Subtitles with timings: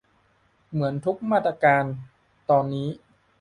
[0.69, 1.83] เหมือนทุกมาตราการ
[2.49, 2.89] ตอนนี้